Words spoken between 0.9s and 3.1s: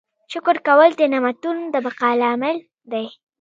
د نعمتونو د بقا لامل دی.